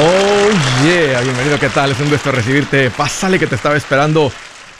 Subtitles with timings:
[0.00, 0.50] Oh
[0.84, 1.90] yeah, bienvenido, ¿qué tal?
[1.90, 2.88] Es un gusto recibirte.
[2.88, 4.30] Pásale que te estaba esperando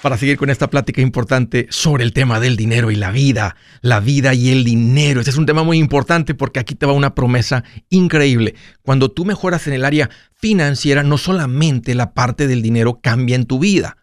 [0.00, 3.98] para seguir con esta plática importante sobre el tema del dinero y la vida, la
[3.98, 5.18] vida y el dinero.
[5.18, 8.54] Este es un tema muy importante porque aquí te va una promesa increíble.
[8.82, 13.46] Cuando tú mejoras en el área financiera, no solamente la parte del dinero cambia en
[13.46, 13.96] tu vida,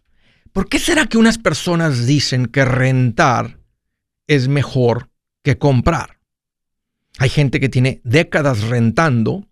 [0.51, 3.59] ¿Por qué será que unas personas dicen que rentar
[4.27, 5.09] es mejor
[5.43, 6.19] que comprar?
[7.17, 9.48] Hay gente que tiene décadas rentando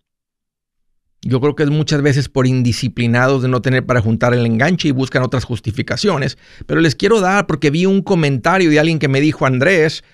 [1.28, 4.88] yo creo que es muchas veces por indisciplinados de no tener para juntar el enganche
[4.88, 6.38] y buscan otras justificaciones.
[6.66, 10.04] Pero les quiero dar porque vi un comentario de alguien que me dijo, Andrés,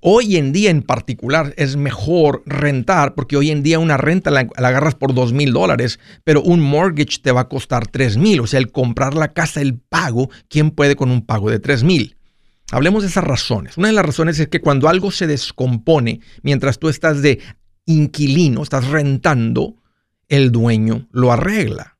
[0.00, 4.48] hoy en día en particular es mejor rentar porque hoy en día una renta la,
[4.56, 8.40] agarras por dos mil dólares, pero un mortgage te va a costar tres mil.
[8.40, 11.82] O sea, el comprar la casa, el pago, ¿quién puede con un pago de tres
[11.82, 12.16] mil?
[12.70, 13.76] Hablemos de esas razones.
[13.76, 17.40] Una de las razones es que cuando algo se descompone, mientras tú estás de
[17.86, 19.76] inquilino, estás rentando,
[20.28, 21.96] el dueño lo arregla.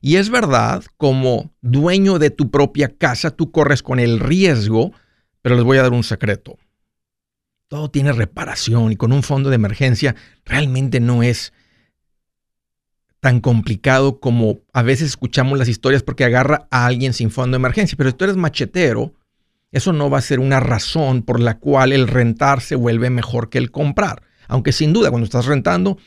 [0.00, 4.92] Y es verdad, como dueño de tu propia casa, tú corres con el riesgo,
[5.42, 6.58] pero les voy a dar un secreto.
[7.68, 11.52] Todo tiene reparación y con un fondo de emergencia realmente no es
[13.20, 17.60] tan complicado como a veces escuchamos las historias porque agarra a alguien sin fondo de
[17.60, 17.96] emergencia.
[17.96, 19.14] Pero si tú eres machetero,
[19.72, 23.50] eso no va a ser una razón por la cual el rentar se vuelve mejor
[23.50, 24.22] que el comprar.
[24.46, 25.98] Aunque sin duda, cuando estás rentando,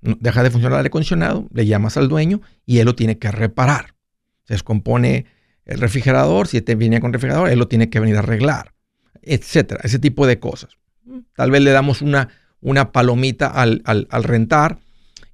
[0.00, 3.30] deja de funcionar el aire acondicionado, le llamas al dueño y él lo tiene que
[3.30, 3.94] reparar.
[4.44, 5.26] Se descompone
[5.64, 8.74] el refrigerador, si te viene con refrigerador, él lo tiene que venir a arreglar,
[9.22, 10.76] etcétera, ese tipo de cosas.
[11.34, 12.28] Tal vez le damos una,
[12.60, 13.82] una palomita al,
[14.22, 14.78] rentar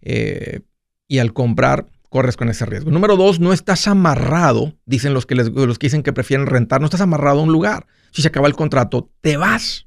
[0.01, 0.61] eh,
[1.07, 2.91] y al comprar corres con ese riesgo.
[2.91, 6.81] Número dos, no estás amarrado, dicen los que, les, los que dicen que prefieren rentar,
[6.81, 7.87] no estás amarrado a un lugar.
[8.11, 9.87] Si se acaba el contrato, te vas.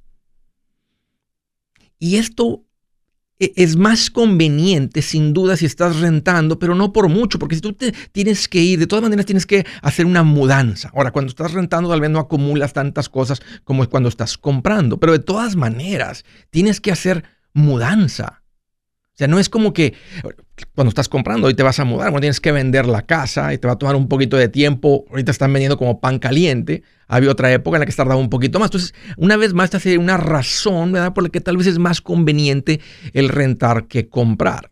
[2.00, 2.65] Y esto
[3.40, 7.74] es más conveniente, sin duda, si estás rentando, pero no por mucho, porque si tú
[7.74, 10.92] te tienes que ir, de todas maneras tienes que hacer una mudanza.
[10.96, 15.12] Ahora, cuando estás rentando, tal vez no acumulas tantas cosas como cuando estás comprando, pero
[15.12, 18.45] de todas maneras tienes que hacer mudanza.
[19.16, 19.94] O sea, no es como que
[20.74, 23.58] cuando estás comprando y te vas a mudar, cuando tienes que vender la casa y
[23.58, 27.32] te va a tomar un poquito de tiempo, ahorita están vendiendo como pan caliente, había
[27.32, 28.68] otra época en la que tardaba un poquito más.
[28.68, 30.94] Entonces, una vez más te hace una razón.
[31.14, 32.82] Por la que tal vez es más conveniente
[33.14, 34.72] el rentar que comprar.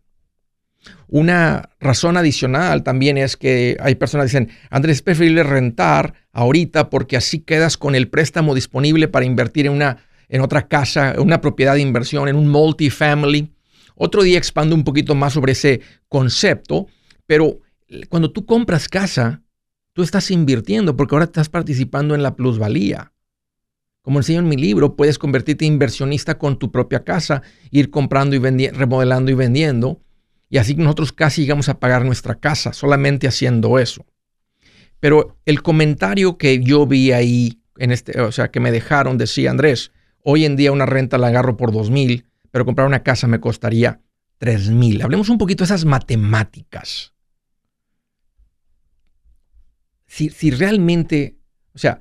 [1.07, 6.89] Una razón adicional también es que hay personas que dicen, Andrés, es preferible rentar ahorita
[6.89, 11.21] porque así quedas con el préstamo disponible para invertir en una en otra casa, en
[11.21, 13.52] una propiedad de inversión, en un multifamily.
[13.95, 16.87] Otro día expando un poquito más sobre ese concepto,
[17.25, 17.59] pero
[18.09, 19.43] cuando tú compras casa,
[19.93, 23.11] tú estás invirtiendo porque ahora estás participando en la plusvalía.
[24.01, 28.35] Como enseño en mi libro, puedes convertirte en inversionista con tu propia casa, ir comprando
[28.35, 30.01] y remodelando y vendiendo.
[30.49, 34.05] Y así nosotros casi llegamos a pagar nuestra casa solamente haciendo eso.
[34.99, 39.51] Pero el comentario que yo vi ahí, en este, o sea, que me dejaron, decía
[39.51, 43.27] Andrés, hoy en día una renta la agarro por dos mil pero comprar una casa
[43.27, 43.99] me costaría
[44.37, 45.01] 3 mil.
[45.01, 47.15] Hablemos un poquito de esas matemáticas.
[50.05, 51.39] Si, si realmente,
[51.73, 51.99] o sea,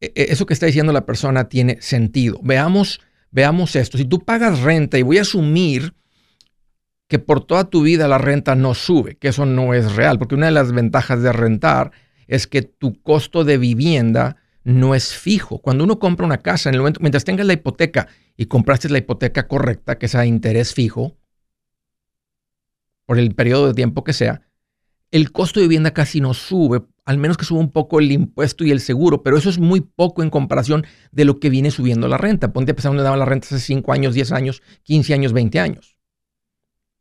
[0.00, 2.40] e, e, eso que está diciendo la persona tiene sentido.
[2.42, 3.96] Veamos, veamos esto.
[3.96, 5.94] Si tú pagas renta y voy a asumir
[7.06, 10.34] que por toda tu vida la renta no sube, que eso no es real, porque
[10.34, 11.92] una de las ventajas de rentar
[12.26, 15.58] es que tu costo de vivienda no es fijo.
[15.58, 16.70] Cuando uno compra una casa,
[17.00, 21.16] mientras tengas la hipoteca y compraste la hipoteca correcta, que es a interés fijo,
[23.06, 24.42] por el periodo de tiempo que sea,
[25.10, 28.64] el costo de vivienda casi no sube, al menos que suba un poco el impuesto
[28.64, 32.08] y el seguro, pero eso es muy poco en comparación de lo que viene subiendo
[32.08, 32.52] la renta.
[32.52, 35.60] Ponte a pensar dónde daban las rentas hace 5 años, 10 años, 15 años, 20
[35.60, 35.98] años.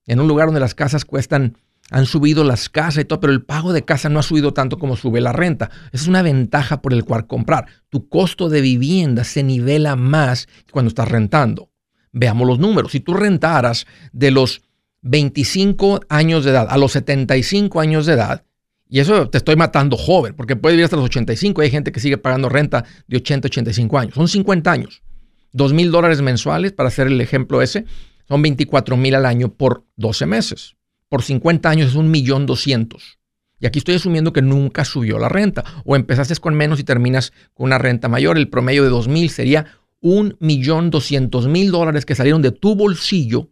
[0.06, 1.58] En un lugar donde las casas cuestan
[1.92, 4.80] han subido las casas y todo, pero el pago de casa no ha subido tanto
[4.80, 5.70] como sube la renta.
[5.92, 7.68] Esa es una ventaja por el cual comprar.
[7.90, 11.70] Tu costo de vivienda se nivela más que cuando estás rentando.
[12.14, 12.94] Veamos los números.
[12.94, 14.62] Si tú rentaras de los
[15.02, 18.46] 25 años de edad, a los 75 años de edad,
[18.88, 22.00] y eso te estoy matando joven, porque puede vivir hasta los 85, hay gente que
[22.00, 25.02] sigue pagando renta de 80, 85 años, son 50 años.
[25.52, 27.86] 2 mil dólares mensuales, para hacer el ejemplo ese,
[28.30, 30.76] son 24 mil al año por 12 meses.
[31.12, 33.20] Por 50 años es un millón doscientos.
[33.60, 35.66] Y aquí estoy asumiendo que nunca subió la renta.
[35.84, 38.38] O empezaste con menos y terminas con una renta mayor.
[38.38, 39.66] El promedio de 2 mil sería
[40.00, 43.50] un millón doscientos mil dólares que salieron de tu bolsillo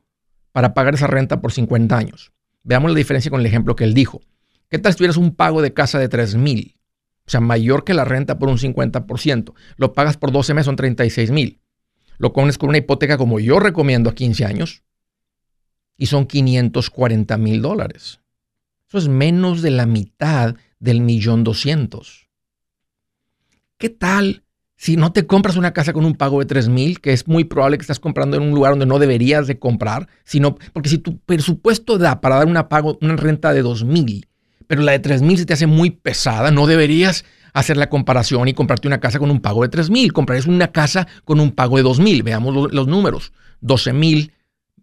[0.54, 2.32] para pagar esa renta por 50 años.
[2.64, 4.22] Veamos la diferencia con el ejemplo que él dijo.
[4.70, 6.78] ¿Qué tal si tuvieras un pago de casa de 3 mil?
[7.28, 9.54] O sea, mayor que la renta por un 50%.
[9.76, 11.60] Lo pagas por 12 meses, son 36 mil
[12.20, 14.84] lo pones con una hipoteca como yo recomiendo a 15 años
[16.00, 18.22] y son 540 mil dólares.
[18.88, 22.28] Eso es menos de la mitad del millón doscientos.
[23.78, 24.44] ¿Qué tal
[24.76, 27.44] si no te compras una casa con un pago de 3 mil, que es muy
[27.44, 30.98] probable que estás comprando en un lugar donde no deberías de comprar, sino porque si
[30.98, 34.28] tu presupuesto da para dar una pago, una renta de 2 mil,
[34.68, 38.48] pero la de 3 mil se te hace muy pesada, no deberías hacer la comparación
[38.48, 40.14] y comprarte una casa con un pago de 3 mil.
[40.14, 42.24] Comprarías una casa con un pago de 2 mil.
[42.24, 43.34] Veamos los, números.
[43.62, 44.32] 12 mil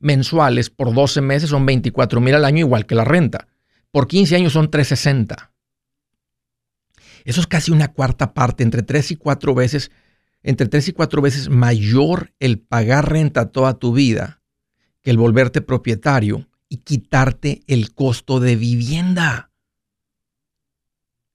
[0.01, 3.49] mensuales por 12 meses son 24 mil al año, igual que la renta.
[3.91, 5.53] Por 15 años son 360.
[7.25, 9.91] Eso es casi una cuarta parte, entre 3 y 4 veces,
[10.43, 14.43] entre 3 y 4 veces mayor el pagar renta toda tu vida
[15.03, 19.51] que el volverte propietario y quitarte el costo de vivienda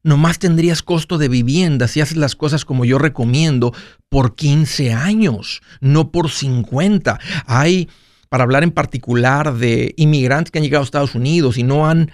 [0.03, 3.73] nomás tendrías costo de vivienda si haces las cosas como yo recomiendo
[4.09, 7.19] por 15 años, no por 50.
[7.45, 7.89] Hay,
[8.31, 12.13] para hablar en particular de inmigrantes que han llegado a Estados Unidos y no han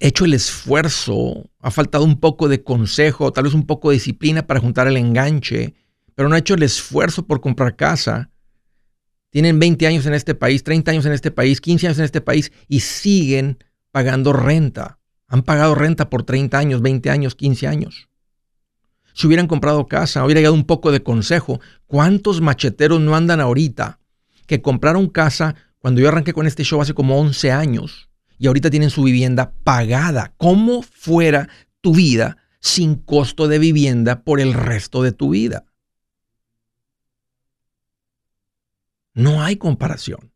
[0.00, 4.48] hecho el esfuerzo, ha faltado un poco de consejo, tal vez un poco de disciplina
[4.48, 5.76] para juntar el enganche,
[6.16, 8.32] pero no ha hecho el esfuerzo por comprar casa.
[9.30, 12.20] Tienen 20 años en este país, 30 años en este país, 15 años en este
[12.20, 14.98] país y siguen pagando renta.
[15.28, 18.07] Han pagado renta por 30 años, 20 años, 15 años.
[19.18, 21.60] Si hubieran comprado casa, hubiera llegado un poco de consejo.
[21.88, 23.98] ¿Cuántos macheteros no andan ahorita
[24.46, 28.70] que compraron casa cuando yo arranqué con este show hace como 11 años y ahorita
[28.70, 30.34] tienen su vivienda pagada?
[30.36, 31.48] ¿Cómo fuera
[31.80, 35.64] tu vida sin costo de vivienda por el resto de tu vida?
[39.14, 40.30] No hay comparación.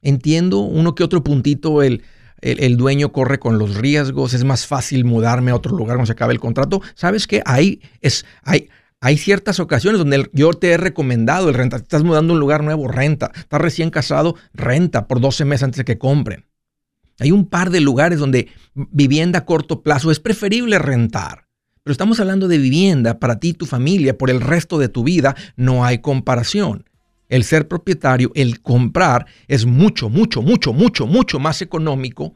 [0.00, 2.04] Entiendo uno que otro puntito, el,
[2.40, 6.12] el, dueño corre con los riesgos, es más fácil mudarme a otro lugar cuando se
[6.12, 6.80] acabe el contrato.
[6.94, 7.42] ¿Sabes qué?
[7.44, 8.68] Hay, es, hay,
[9.00, 11.76] hay ciertas ocasiones donde yo te he recomendado el renta.
[11.76, 13.30] Estás mudando a un lugar nuevo, renta.
[13.34, 16.46] Estás recién casado, renta por 12 meses antes de que compren.
[17.20, 21.48] Hay un par de lugares donde vivienda a corto plazo es preferible rentar.
[21.82, 25.02] Pero estamos hablando de vivienda para ti y tu familia por el resto de tu
[25.02, 25.34] vida.
[25.56, 26.87] No hay comparación
[27.28, 32.34] el ser propietario, el comprar, es mucho, mucho, mucho, mucho, mucho más económico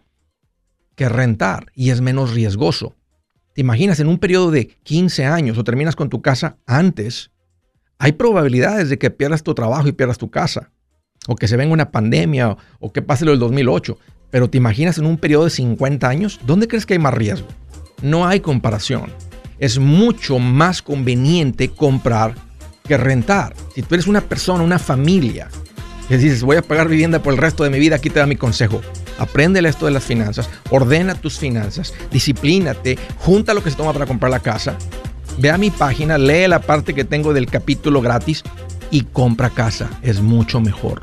[0.95, 2.95] que rentar y es menos riesgoso.
[3.55, 7.31] ¿Te imaginas en un periodo de 15 años o terminas con tu casa antes?
[7.99, 10.71] Hay probabilidades de que pierdas tu trabajo y pierdas tu casa,
[11.29, 13.99] o que se venga una pandemia, o, que pase lo del 2008.
[14.31, 17.47] Pero te imaginas en un periodo de 50 años, ¿dónde crees que hay más riesgo?
[18.03, 19.13] No hay comparación.
[19.59, 22.35] Es mucho más conveniente comprar
[22.85, 23.55] que rentar.
[23.75, 25.49] Si tú eres una persona, una familia,
[26.09, 28.27] que dices, voy a pagar vivienda por el resto de mi vida, aquí te da
[28.27, 28.81] mi consejo.
[29.19, 34.07] Aprende esto de las finanzas, ordena tus finanzas, disciplínate, junta lo que se toma para
[34.07, 34.77] comprar la casa.
[35.39, 38.43] Ve a mi página, lee la parte que tengo del capítulo gratis
[38.91, 39.89] y compra casa.
[40.03, 41.03] Es mucho mejor.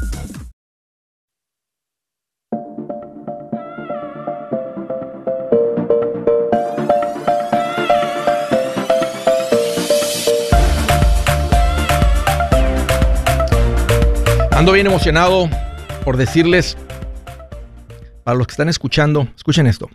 [14.61, 15.49] Ando bien emocionado
[16.05, 16.77] por decirles,
[18.23, 19.89] para los que están escuchando, escuchen esto.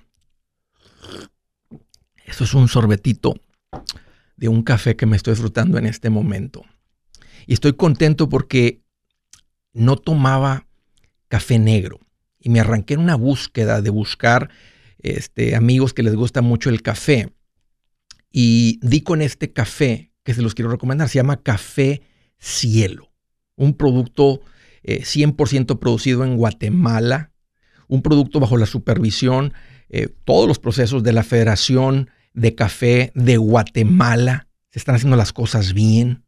[2.25, 3.37] Esto es un sorbetito
[4.37, 6.65] de un café que me estoy disfrutando en este momento.
[7.47, 8.83] Y estoy contento porque
[9.73, 10.67] no tomaba
[11.29, 12.01] café negro.
[12.41, 14.51] Y me arranqué en una búsqueda de buscar
[14.99, 17.33] este, amigos que les gusta mucho el café.
[18.33, 21.09] Y di con este café que se los quiero recomendar.
[21.09, 22.03] Se llama Café
[22.41, 23.13] Cielo.
[23.55, 24.41] Un producto
[24.87, 27.33] 100% eh, producido en Guatemala,
[27.89, 29.53] un producto bajo la supervisión,
[29.89, 34.49] eh, todos los procesos de la Federación de Café de Guatemala.
[34.71, 36.25] Se están haciendo las cosas bien.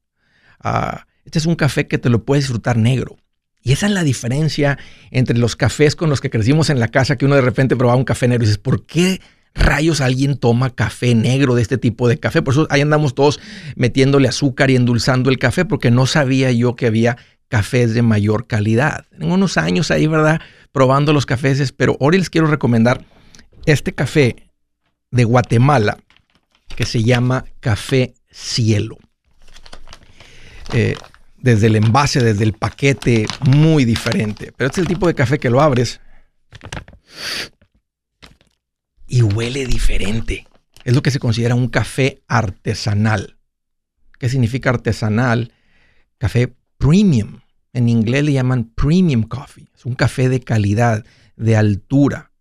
[0.61, 3.17] Ah, este es un café que te lo puedes disfrutar negro.
[3.63, 4.79] Y esa es la diferencia
[5.11, 7.99] entre los cafés con los que crecimos en la casa, que uno de repente probaba
[7.99, 9.21] un café negro y dices, ¿por qué
[9.55, 12.41] rayos alguien toma café negro de este tipo de café?
[12.41, 13.41] Por eso ahí andamos todos
[13.77, 18.47] metiéndole azúcar y endulzando el café, porque no sabía yo que había cafés de mayor
[18.47, 19.07] calidad.
[19.19, 20.41] Tengo unos años ahí, ¿verdad?
[20.73, 23.05] Probando los cafés, pero hoy les quiero recomendar
[23.67, 24.51] este café
[25.11, 25.99] de Guatemala
[26.77, 28.99] que se llama Café Cielo.
[30.73, 30.97] Eh,
[31.39, 34.53] desde el envase, desde el paquete, muy diferente.
[34.57, 36.01] Pero este es el tipo de café que lo abres
[39.07, 40.47] y huele diferente.
[40.85, 43.39] Es lo que se considera un café artesanal.
[44.19, 45.53] ¿Qué significa artesanal?
[46.19, 47.41] Café premium.
[47.73, 49.69] En inglés le llaman premium coffee.
[49.77, 51.05] Es un café de calidad,
[51.37, 52.33] de altura.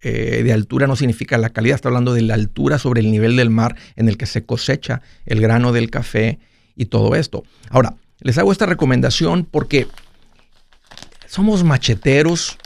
[0.00, 3.36] Eh, de altura no significa la calidad, está hablando de la altura sobre el nivel
[3.36, 6.40] del mar en el que se cosecha el grano del café
[6.76, 7.44] y todo esto.
[7.70, 9.86] Ahora, les hago esta recomendación porque
[11.26, 12.58] somos macheteros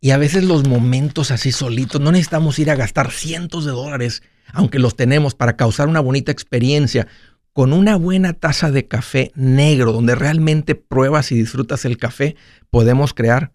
[0.00, 4.24] y a veces los momentos así solitos, no necesitamos ir a gastar cientos de dólares,
[4.52, 7.06] aunque los tenemos, para causar una bonita experiencia
[7.52, 12.36] con una buena taza de café negro, donde realmente pruebas y disfrutas el café,
[12.70, 13.52] podemos crear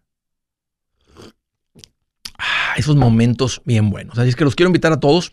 [2.38, 4.18] ah, esos momentos bien buenos.
[4.20, 5.32] Así es que los quiero invitar a todos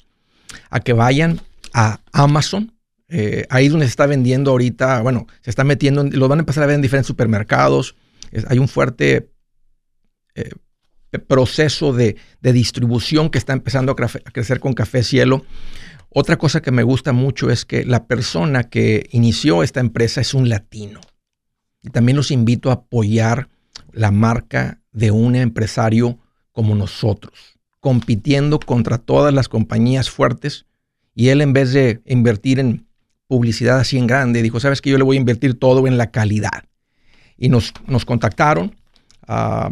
[0.71, 1.41] a que vayan
[1.73, 2.73] a Amazon.
[3.09, 6.43] Eh, ahí es donde se está vendiendo ahorita, bueno, se está metiendo, lo van a
[6.43, 7.97] empezar a ver en diferentes supermercados.
[8.49, 9.31] hay un fuerte
[10.35, 10.51] eh,
[11.19, 13.97] proceso de, distribución que está empezando a
[14.33, 15.45] crecer con Café Cielo.
[16.17, 20.33] Otra cosa que me gusta mucho es que la persona que inició esta empresa es
[20.33, 21.01] un latino.
[21.83, 23.49] Y también los invito a apoyar
[23.91, 26.21] la marca de un empresario
[26.53, 30.67] como nosotros, compitiendo contra todas las compañías fuertes.
[31.17, 32.87] Y él en vez de invertir en
[33.27, 36.13] publicidad así en grande, dijo, sabes que yo le voy a invertir todo en la
[36.13, 36.65] calidad.
[37.37, 38.77] Y nos, nos contactaron
[39.27, 39.71] ah,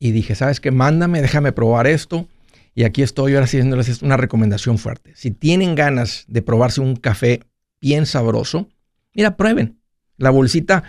[0.00, 2.26] y dije, sabes que mándame, déjame probar esto.
[2.74, 5.12] Y aquí estoy ahora haciéndoles una recomendación fuerte.
[5.16, 7.40] Si tienen ganas de probarse un café
[7.80, 8.68] bien sabroso,
[9.14, 9.80] mira, prueben.
[10.16, 10.84] La bolsita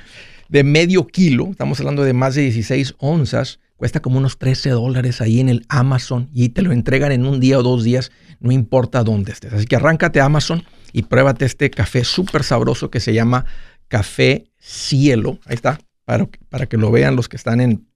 [0.49, 5.21] de medio kilo, estamos hablando de más de 16 onzas, cuesta como unos 13 dólares
[5.21, 8.51] ahí en el Amazon y te lo entregan en un día o dos días, no
[8.51, 9.53] importa dónde estés.
[9.53, 13.45] Así que arráncate Amazon y pruébate este café súper sabroso que se llama
[13.87, 15.39] Café Cielo.
[15.45, 17.87] Ahí está, para, para que lo vean los que están en,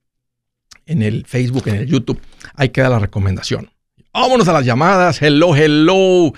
[0.86, 2.20] en el Facebook, en el YouTube.
[2.54, 3.70] Ahí queda la recomendación.
[4.18, 5.20] Vámonos a las llamadas.
[5.20, 6.32] Hello, hello.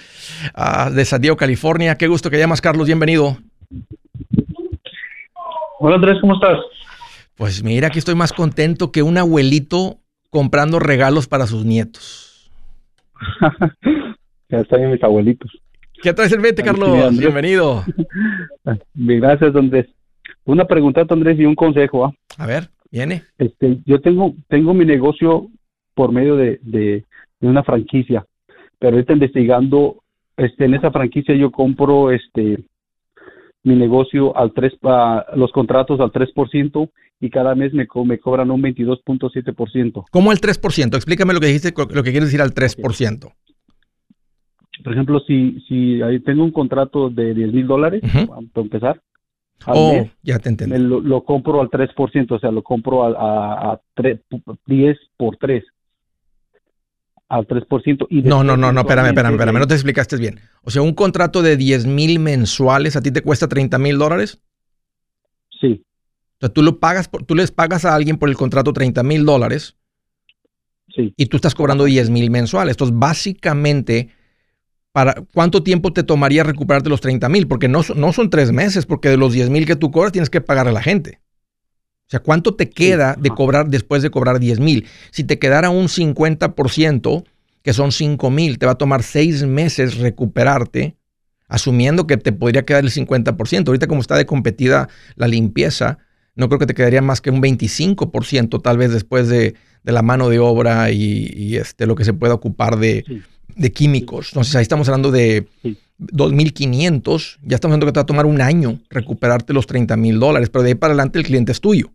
[0.53, 1.95] Ah, de San Diego, California.
[1.95, 2.87] Qué gusto que llamas, Carlos.
[2.87, 3.37] Bienvenido.
[5.79, 6.19] Hola, Andrés.
[6.21, 6.59] ¿Cómo estás?
[7.37, 12.51] Pues mira, aquí estoy más contento que un abuelito comprando regalos para sus nietos.
[14.49, 15.49] ya están mis abuelitos.
[16.03, 17.17] ¿Qué traes el 20, Carlos?
[17.17, 17.85] Bienvenido.
[18.95, 19.87] Gracias, Andrés.
[20.45, 22.07] Una pregunta, Andrés, y un consejo.
[22.07, 22.13] ¿ah?
[22.39, 23.23] A ver, viene.
[23.39, 25.47] Este, yo tengo, tengo mi negocio
[25.95, 27.05] por medio de, de,
[27.41, 28.27] una franquicia.
[28.79, 30.03] Pero ahorita investigando,
[30.37, 32.65] este, en esa franquicia yo compro este
[33.65, 34.79] mi negocio al 3,
[35.35, 36.91] los contratos al 3%
[37.21, 40.05] y cada mes me, me cobran un 22.7%.
[40.11, 40.97] ¿Cómo el 3%?
[40.97, 43.33] Explícame lo que dijiste, lo que quieres decir al 3%.
[44.85, 49.03] Por ejemplo, si, si tengo un contrato de 10 mil dólares, para empezar,
[49.67, 50.79] oh, ya te entendí.
[50.79, 53.81] Lo, compro al 3%, o sea, lo compro a, a,
[54.67, 55.65] 10 por 3
[57.29, 58.07] al 3%.
[58.11, 60.41] Y no, no, no, no, espérame, espérame, espérame, no te explicaste bien.
[60.63, 64.41] O sea, un contrato de 10 mil mensuales, ¿a ti te cuesta 30 mil dólares?
[65.61, 65.85] Sí.
[66.37, 69.25] O sea, tú, lo pagas tú les pagas a alguien por el contrato 30 mil
[69.25, 69.77] dólares.
[70.95, 71.13] Sí.
[71.17, 72.75] Y tú estás cobrando 10 mil mensuales.
[72.75, 74.09] Entonces, básicamente,
[74.93, 77.47] para ¿cuánto tiempo te tomaría recuperarte los 30 mil?
[77.47, 80.31] Porque no, no son tres meses, porque de los 10 mil que tú cobras tienes
[80.31, 81.21] que pagar a la gente.
[82.09, 84.87] O sea, ¿cuánto te queda de cobrar después de cobrar 10 mil?
[85.11, 87.25] Si te quedara un 50%,
[87.63, 90.97] que son 5 mil, te va a tomar seis meses recuperarte,
[91.49, 93.69] asumiendo que te podría quedar el 50%.
[93.69, 95.99] Ahorita como está de competida la limpieza,
[96.35, 100.31] no creo que te quedaría más que un 25% tal vez después de, la mano
[100.31, 103.05] de obra y, este, lo que se pueda ocupar de,
[103.75, 104.29] químicos.
[104.31, 105.47] Entonces ahí estamos hablando de
[105.99, 110.19] 2.500, ya estamos hablando que te va a tomar un año recuperarte los 30 mil
[110.19, 111.91] dólares, pero de ahí para adelante el cliente es tuyo.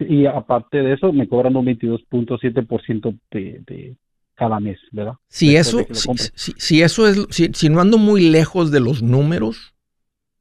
[0.00, 3.96] Y aparte de eso, me cobran un 22.7% de, de
[4.40, 5.14] cada mes, ¿verdad?
[5.28, 5.84] Si eso,
[6.34, 9.74] si, eso es, si, no ando muy lejos de los números,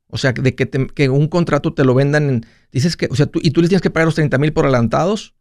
[0.08, 3.26] o sea, de que, que un contrato te lo vendan, en, dices que, o sea,
[3.26, 5.36] tú, y tú les tienes que pagar los 30 mil por adelantados,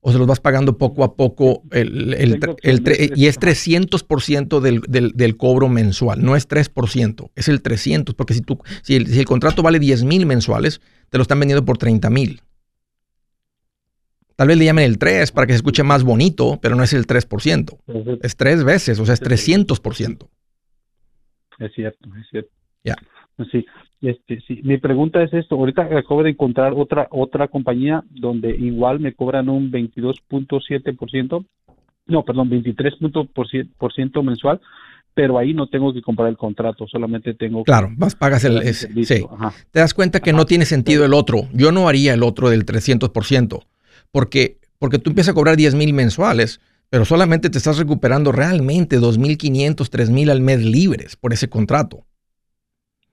[0.00, 4.82] o se los vas pagando poco a poco, el, el, el, y es 300% del,
[4.86, 9.06] del, del, cobro mensual, no es 3%, es el 300, porque si, tú, si, el,
[9.06, 12.42] si el contrato vale 10 mil mensuales, te lo están vendiendo por 30 mil.
[14.36, 16.92] Tal vez le llamen el 3 para que se escuche más bonito, pero no es
[16.92, 18.18] el 3%.
[18.22, 20.28] Es tres veces, o sea, es 300%.
[21.60, 22.50] Es cierto, es cierto.
[22.82, 22.96] Ya.
[23.50, 23.64] Sí,
[24.00, 24.60] este, sí.
[24.64, 25.54] Mi pregunta es esto.
[25.56, 31.46] Ahorita acabo de encontrar otra otra compañía donde igual me cobran un 22.7%,
[32.06, 34.60] no, perdón, 23% mensual,
[35.14, 38.62] pero ahí no tengo que comprar el contrato, solamente tengo Claro, más pagas el...
[38.74, 39.24] sí.
[39.70, 41.48] Te das cuenta que no tiene sentido el otro.
[41.52, 43.64] Yo no haría el otro del 300%
[44.14, 49.00] porque, porque tú empiezas a cobrar 10 mil mensuales, pero solamente te estás recuperando realmente
[49.00, 52.06] 2.500, 3.000 al mes libres por ese contrato.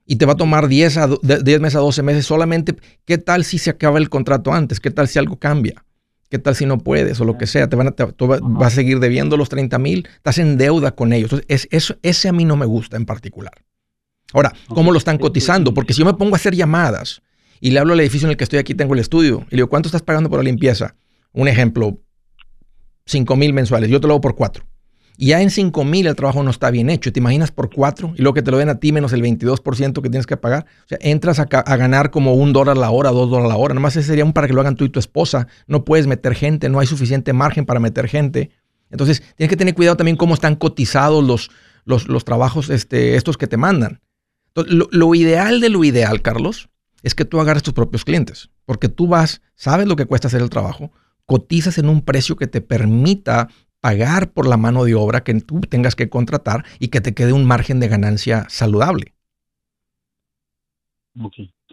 [0.06, 2.76] Y te va a tomar 10, a, 10 meses a 12 meses solamente.
[3.04, 4.78] ¿Qué tal si se acaba el contrato antes?
[4.78, 5.84] ¿Qué tal si algo cambia?
[6.30, 7.68] ¿Qué tal si no puedes o lo que sea?
[7.68, 11.12] Te van a, tú vas a seguir debiendo los 30 mil, estás en deuda con
[11.12, 11.32] ellos.
[11.32, 13.64] Entonces, es, ese a mí no me gusta en particular.
[14.32, 15.74] Ahora, ¿cómo lo están cotizando?
[15.74, 17.21] Porque si yo me pongo a hacer llamadas
[17.62, 19.58] y le hablo al edificio en el que estoy aquí, tengo el estudio, y le
[19.58, 20.96] digo, ¿cuánto estás pagando por la limpieza?
[21.30, 22.00] Un ejemplo,
[23.06, 24.64] 5 mil mensuales, yo te lo hago por 4.
[25.16, 27.12] Y ya en 5 mil el trabajo no está bien hecho.
[27.12, 28.14] ¿Te imaginas por 4?
[28.16, 30.66] Y luego que te lo den a ti menos el 22% que tienes que pagar.
[30.86, 33.74] O sea, entras a, ganar como un dólar la hora, dos dólares la hora.
[33.74, 35.46] Nomás ese sería un para que lo hagan tú y tu esposa.
[35.68, 38.50] No puedes meter gente, no hay suficiente margen para meter gente.
[38.90, 41.50] Entonces, tienes que tener cuidado también cómo están cotizados los,
[41.84, 44.00] los, trabajos este, estos que te mandan.
[44.56, 46.68] Lo, lo ideal de lo ideal, Carlos,
[47.02, 50.42] es que tú agarres tus propios clientes, porque tú vas, sabes lo que cuesta hacer
[50.42, 50.92] el trabajo,
[51.26, 53.48] cotizas en un precio que te permita
[53.80, 57.32] pagar por la mano de obra que tú tengas que contratar y que te quede
[57.32, 59.14] un margen de ganancia saludable.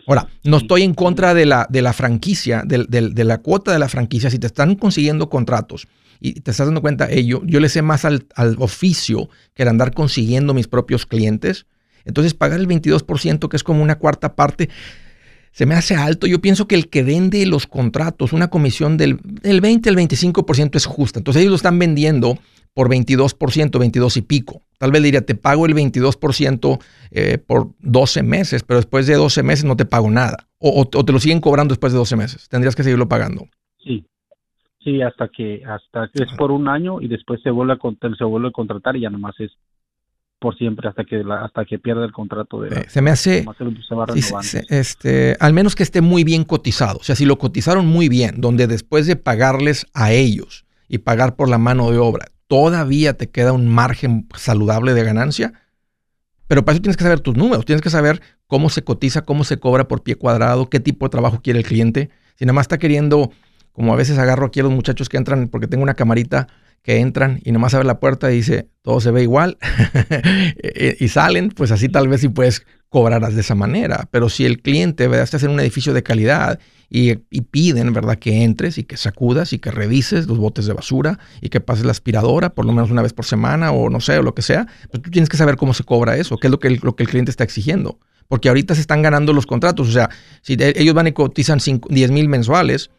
[0.07, 3.87] Ahora, no estoy en contra de la, de la franquicia, de, la cuota de la
[3.87, 4.29] franquicia.
[4.29, 5.87] Si te están consiguiendo contratos
[6.19, 9.69] y te estás dando cuenta, ello, yo le sé más al, al oficio que el
[9.69, 11.67] andar consiguiendo mis propios clientes.
[12.05, 14.69] Entonces, pagar el 22%, que es como una cuarta parte,
[15.51, 16.27] se me hace alto.
[16.27, 20.85] Yo pienso que el que vende los contratos, una comisión del, 20 al 25% es
[20.85, 21.19] justa.
[21.19, 22.37] Entonces ellos lo están vendiendo
[22.73, 24.61] por 22%, 22 y pico.
[24.77, 26.79] Tal vez diría, te pago el 22%
[27.11, 30.47] eh, por 12 meses, pero después de 12 meses no te pago nada.
[30.59, 32.47] O, te lo siguen cobrando después de 12 meses.
[32.49, 33.47] Tendrías que seguirlo pagando.
[33.83, 34.05] Sí.
[34.81, 38.23] Sí, hasta que hasta que es por un año y después se vuelve a, se
[38.23, 39.51] vuelve a contratar y ya nomás es
[40.39, 43.45] por siempre hasta que hasta que pierda el contrato de eh, se me hace
[44.69, 46.99] este al menos que esté muy bien cotizado.
[46.99, 51.35] O sea si lo cotizaron muy bien donde después de pagarles a ellos y pagar
[51.35, 55.53] por la mano de obra todavía te queda un margen saludable de ganancia
[56.47, 59.43] pero para eso tienes que saber tus números tienes que saber cómo se cotiza cómo
[59.43, 62.09] se cobra por pie cuadrado qué tipo de trabajo quiere el cliente.
[62.35, 63.31] Si nada más está queriendo
[63.73, 66.47] como a veces agarro aquí a los muchachos que entran porque tengo una camarita
[66.83, 69.57] que entran y nomás abre la puerta y dice, todo se ve igual,
[70.99, 74.07] y salen, pues así tal vez sí puedes cobrar de esa manera.
[74.11, 75.23] Pero si el cliente, ¿verdad?
[75.23, 79.59] Estás en un edificio de calidad y, piden, ¿verdad?, que entres y que sacudas y
[79.59, 83.03] que revises los botes de basura y que pases la aspiradora por lo menos una
[83.03, 84.67] vez por semana o no sé, o lo que sea.
[84.89, 86.95] Pues tú tienes que saber cómo se cobra eso, qué es lo que el, lo
[86.95, 87.99] que el cliente está exigiendo.
[88.27, 89.87] Porque ahorita se están ganando los contratos.
[89.87, 90.09] O sea,
[90.41, 92.91] si ellos van y cotizan 10 mil mensuales,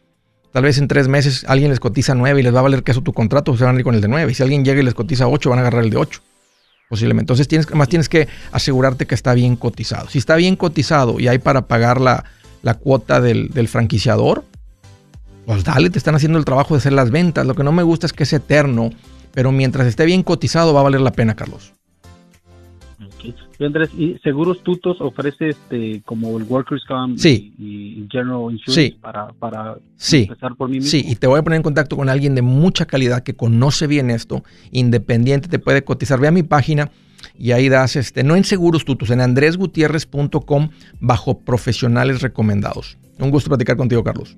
[0.51, 3.01] tal vez en tres meses alguien les cotiza 9 y les va a valer queso
[3.01, 4.31] tu contrato, se van a ir con el de 9.
[4.31, 6.21] Y si alguien llega y les cotiza 8, van a agarrar el de 8
[6.91, 7.23] posiblemente.
[7.23, 10.09] Entonces, tienes, más tienes que asegurarte que está bien cotizado.
[10.09, 12.25] Si está bien cotizado y hay para pagar la,
[12.81, 14.43] cuota del, franquiciador,
[15.45, 17.45] pues dale, te están haciendo el trabajo de hacer las ventas.
[17.47, 18.89] Lo que no me gusta es que es eterno,
[19.33, 21.71] pero mientras esté bien cotizado va a valer la pena, Carlos.
[23.65, 29.77] Andrés, ¿y Seguros Tutos ofrece este, como el Workers' Comp y, General Insurance para, para
[30.11, 30.89] empezar por mí mismo?
[30.89, 33.87] Sí, y te voy a poner en contacto con alguien de mucha calidad que conoce
[33.87, 36.19] bien esto, independiente, te puede cotizar.
[36.19, 36.91] Ve a mi página
[37.37, 40.69] y ahí das, este, no en Seguros Tutos, en andresgutierrez.com
[40.99, 42.97] bajo profesionales recomendados.
[43.19, 44.37] Un gusto platicar contigo, Carlos.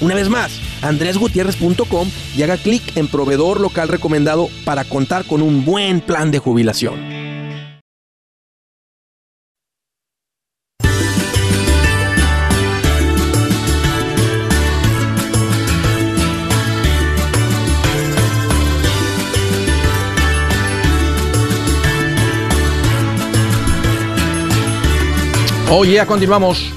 [0.00, 5.64] Una vez más, andresgutierrez.com y haga clic en proveedor local recomendado para contar con un
[5.64, 7.18] buen plan de jubilación.
[25.70, 26.72] Oye, ya continuamos.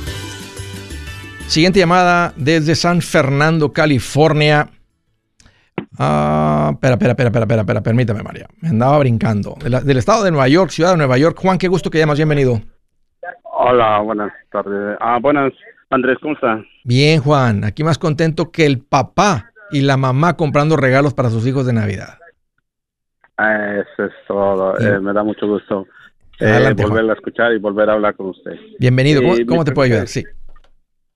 [1.52, 4.70] Siguiente llamada desde San Fernando, California.
[6.00, 8.48] Ah, espera, espera, espera, espera, espera, permítame, María.
[8.62, 9.56] Me andaba brincando.
[9.60, 11.38] del estado de Nueva York, ciudad de Nueva York.
[11.38, 12.62] Juan, qué gusto que llamas, bienvenido.
[13.44, 14.98] Hola, buenas tardes.
[15.02, 15.52] Ah, buenas,
[15.90, 16.62] Andrés, ¿cómo estás?
[16.86, 17.66] Bien, Juan.
[17.66, 21.74] Aquí más contento que el papá y la mamá comprando regalos para sus hijos de
[21.74, 22.18] Navidad.
[23.38, 24.80] Eso es todo.
[24.80, 25.86] Eh, me da mucho gusto
[26.42, 28.54] eh, volver a escuchar y volver a hablar con usted.
[28.80, 29.22] Bienvenido.
[29.48, 30.08] ¿Cómo, te puedo ayudar?
[30.08, 30.24] Sí.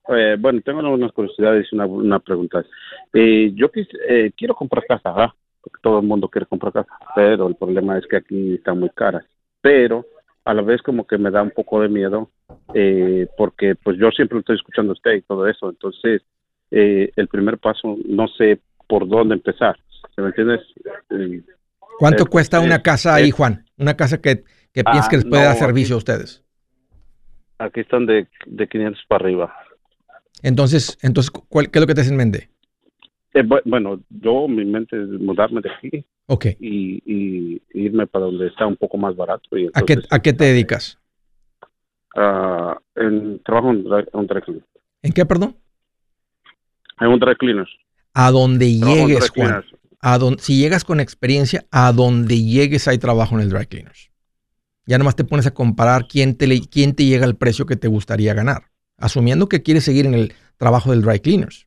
[0.08, 2.64] Eh, bueno, tengo unas curiosidades y una, una pregunta.
[3.12, 3.70] Eh, yo
[4.08, 5.32] eh, quiero comprar casa, ¿verdad?
[5.60, 8.90] Porque todo el mundo quiere comprar casa, pero el problema es que aquí están muy
[8.90, 9.24] caras.
[9.60, 10.06] Pero
[10.44, 12.30] a la vez como que me da un poco de miedo
[12.72, 15.70] eh, porque pues yo siempre lo estoy escuchando a usted y todo eso.
[15.70, 16.22] Entonces,
[16.70, 19.76] eh, el primer paso no sé por dónde empezar.
[20.14, 20.60] ¿Se me entiendes?
[21.98, 23.64] ¿Cuánto cuesta una casa ahí, Juan?
[23.76, 24.44] Una casa que
[24.76, 26.44] ¿Qué piensas que les puede dar servicio a ustedes?
[27.58, 29.56] Aquí están de, de 500 para arriba.
[30.42, 32.50] Entonces, entonces ¿cuál, ¿qué es lo que te hacen en mente?
[33.34, 36.04] Eh, bueno, yo mi mente es mudarme de aquí.
[36.26, 36.46] Ok.
[36.58, 39.48] Y, irme para donde está un poco más barato.
[39.74, 40.98] ¿A, qué, ¿A qué te dedicas?
[42.16, 44.64] Uh, en, trabajo en un dry cleaner.
[45.02, 45.56] ¿En qué, perdón?
[46.98, 47.68] En un dry cleaner.
[48.14, 49.62] A donde llegues, Juan.
[50.00, 54.10] A donde, si llegas con experiencia, a donde llegues hay trabajo en el dry cleaners.
[54.86, 57.88] Ya nomás te pones a comparar quién te, quién te llega al precio que te
[57.88, 61.66] gustaría ganar, asumiendo que quieres seguir en el trabajo del dry cleaners.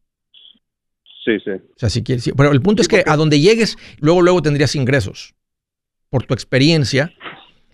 [1.25, 1.51] Sí, sí.
[1.51, 4.75] O sea, si quieres, pero el punto es que a donde llegues, luego, luego tendrías
[4.75, 5.35] ingresos
[6.09, 7.13] por tu experiencia.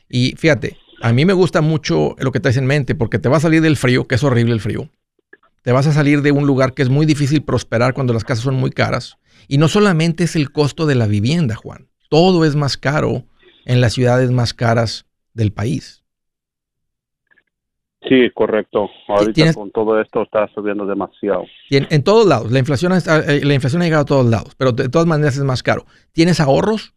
[0.10, 3.38] Y fíjate, a mí me gusta mucho lo que traes en mente, porque te va
[3.38, 4.90] a salir del frío, que es horrible el frío.
[5.62, 8.44] Te vas a salir de un lugar que es muy difícil prosperar cuando las casas
[8.44, 9.18] son muy caras.
[9.48, 11.88] Y no solamente es el costo de la vivienda, Juan.
[12.10, 13.26] Todo es más caro
[13.66, 16.05] en las ciudades más caras del país.
[18.08, 18.90] Sí, correcto.
[19.08, 21.46] Ahorita con todo esto está subiendo demasiado.
[21.70, 22.52] En, todos lados.
[22.52, 25.44] La inflación, eh, la inflación ha llegado a todos lados, pero de todas maneras es
[25.44, 25.86] más caro.
[26.12, 26.94] ¿Tienes ahorros?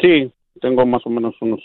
[0.00, 1.60] Sí, tengo más o menos unos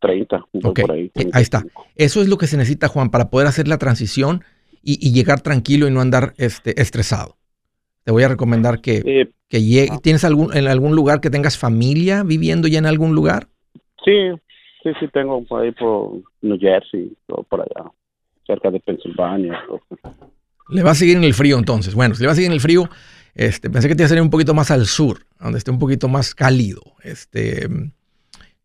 [0.00, 0.44] 30.
[0.60, 1.64] Por ahí, ahí está.
[1.96, 4.42] Eso es lo que se necesita, Juan, para poder hacer la transición
[4.82, 7.36] y, llegar tranquilo y no andar este, estresado.
[8.04, 12.68] Te voy a recomendar que, que ¿Tienes algún, en algún lugar que tengas familia viviendo
[12.68, 13.48] ya en algún lugar?
[14.04, 14.30] Sí,
[14.84, 17.90] Sí, sí, tengo por ahí por New Jersey o por allá,
[18.46, 19.58] cerca de Pensilvania.
[20.68, 21.94] Le va a seguir en el frío entonces.
[21.94, 22.90] Bueno, si le va a seguir en el frío,
[23.34, 25.78] este, pensé que te iba a salir un poquito más al sur, donde esté un
[25.78, 26.82] poquito más cálido.
[27.02, 27.66] Este,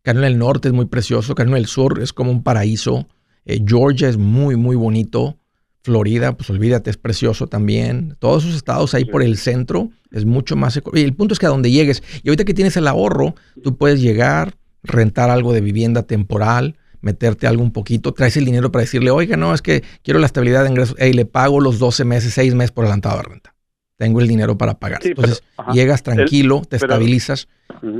[0.02, 3.08] Carolina del Norte es muy precioso, Carolina del Sur es como un paraíso,
[3.46, 5.38] eh, Georgia es muy, muy bonito,
[5.82, 8.16] Florida, pues olvídate, es precioso también.
[8.18, 10.78] Todos esos estados ahí por el centro es mucho más...
[10.92, 13.78] Y el punto es que a donde llegues, y ahorita que tienes el ahorro, tú
[13.78, 18.82] puedes llegar, rentar algo de vivienda temporal, meterte algo un poquito, traes el dinero para
[18.82, 22.04] decirle, oiga, no, es que quiero la estabilidad de ingresos, y le pago los 12
[22.04, 23.54] meses, 6 meses por adelantado de renta.
[23.96, 25.00] Tengo el dinero para pagar.
[25.04, 25.42] Entonces,
[25.74, 27.48] llegas tranquilo, te estabilizas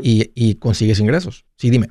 [0.03, 1.45] y, y consigues ingresos.
[1.57, 1.91] Sí, dime.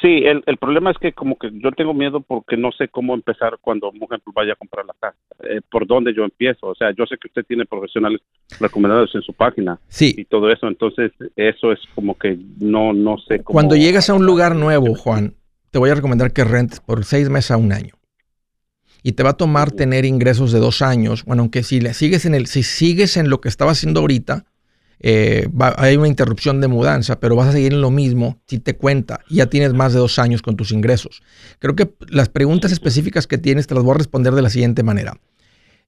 [0.00, 3.14] Sí, el, el problema es que como que yo tengo miedo porque no sé cómo
[3.14, 5.16] empezar cuando, por ejemplo, vaya a comprar la casa.
[5.44, 6.66] Eh, ¿Por dónde yo empiezo?
[6.66, 8.20] O sea, yo sé que usted tiene profesionales
[8.58, 10.14] recomendados en su página sí.
[10.16, 13.54] y todo eso, entonces eso es como que no, no sé cómo...
[13.54, 15.34] Cuando llegas a un lugar nuevo, Juan,
[15.70, 17.94] te voy a recomendar que rentes por seis meses a un año.
[19.04, 21.24] Y te va a tomar tener ingresos de dos años.
[21.24, 24.44] Bueno, aunque si le sigues en el, si sigues en lo que estaba haciendo ahorita,
[25.00, 28.76] eh, hay una interrupción de mudanza, pero vas a seguir en lo mismo si te
[28.76, 29.20] cuenta.
[29.30, 31.22] Ya tienes más de dos años con tus ingresos.
[31.58, 34.82] Creo que las preguntas específicas que tienes te las voy a responder de la siguiente
[34.82, 35.18] manera.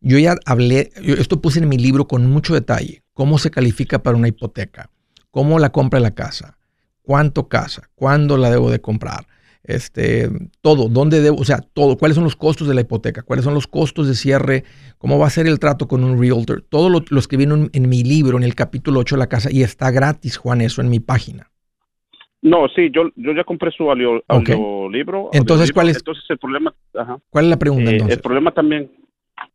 [0.01, 4.17] Yo ya hablé, esto puse en mi libro con mucho detalle, cómo se califica para
[4.17, 4.91] una hipoteca,
[5.31, 6.57] cómo la compra la casa,
[7.03, 9.27] cuánto casa, cuándo la debo de comprar,
[9.65, 10.29] este,
[10.63, 13.55] todo, dónde debo, o sea, todo, cuáles son los costos de la hipoteca, cuáles son
[13.55, 14.65] los costos de cierre,
[14.99, 16.63] cómo va a ser el trato con un realtor.
[16.63, 19.49] Todo lo, lo escribí en, en, mi libro, en el capítulo 8 de la casa,
[19.53, 21.51] y está gratis, Juan, eso en mi página.
[22.43, 24.23] No, sí, yo, yo ya compré su audio,
[24.91, 25.29] libro.
[25.33, 25.99] Entonces, ¿cuál es?
[25.99, 26.75] Entonces, el problema.
[26.95, 27.19] Ajá.
[27.29, 28.17] ¿Cuál es la pregunta eh, entonces?
[28.17, 28.91] El problema también.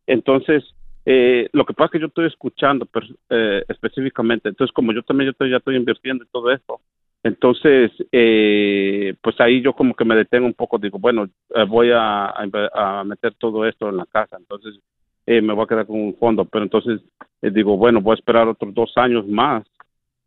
[0.06, 0.62] Entonces,
[1.04, 2.88] eh, lo que pasa es que yo estoy escuchando
[3.30, 4.48] eh, específicamente.
[4.48, 6.80] Entonces, como yo también yo estoy, ya estoy invirtiendo en todo esto,
[7.26, 11.90] entonces, eh, pues ahí yo como que me detengo un poco, digo, bueno, eh, voy
[11.92, 14.74] a, a, meter todo esto en la casa, entonces
[15.26, 17.00] eh, me voy a quedar con un fondo, pero entonces
[17.42, 19.64] eh, digo, bueno, voy a esperar otros dos años más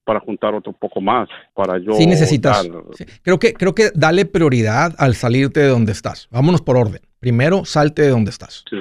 [0.03, 1.93] para juntar otro poco más, para yo...
[1.93, 2.69] Sí necesitas.
[2.97, 3.05] Sí.
[3.21, 6.27] Creo, que, creo que dale prioridad al salirte de donde estás.
[6.31, 6.99] Vámonos por orden.
[7.19, 8.65] Primero, salte de donde estás.
[8.69, 8.77] Sí.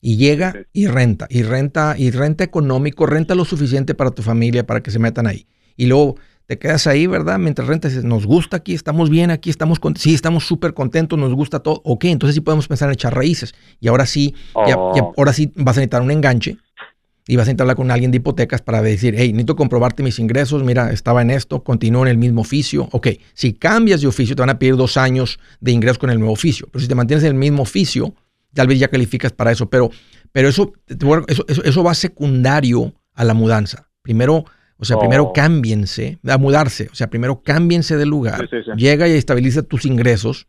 [0.00, 0.58] Y llega sí.
[0.72, 4.92] y renta, y renta, y renta económico, renta lo suficiente para tu familia, para que
[4.92, 5.46] se metan ahí.
[5.76, 6.16] Y luego
[6.52, 7.38] te quedas ahí, ¿verdad?
[7.38, 11.32] Mientras rentas, nos gusta aquí, estamos bien aquí, estamos con, sí, estamos súper contentos, nos
[11.32, 11.80] gusta todo.
[11.82, 13.54] Ok, entonces sí podemos pensar en echar raíces.
[13.80, 14.66] Y ahora sí, oh.
[14.66, 16.58] ya, ya, ahora sí vas a necesitar un enganche
[17.26, 20.62] y vas a hablar con alguien de hipotecas para decir, hey, necesito comprobarte mis ingresos,
[20.62, 22.86] mira, estaba en esto, continúo en el mismo oficio.
[22.92, 26.18] Ok, si cambias de oficio, te van a pedir dos años de ingresos con el
[26.18, 26.68] nuevo oficio.
[26.70, 28.12] Pero si te mantienes en el mismo oficio,
[28.52, 29.70] tal vez ya calificas para eso.
[29.70, 29.90] Pero,
[30.32, 33.88] pero eso, eso, eso, eso va secundario a la mudanza.
[34.02, 34.44] Primero,
[34.82, 34.98] o sea, oh.
[34.98, 36.88] primero cámbiense, a mudarse.
[36.90, 38.40] O sea, primero cámbiense de lugar.
[38.40, 38.72] Sí, sí, sí.
[38.76, 40.48] Llega y estabiliza tus ingresos.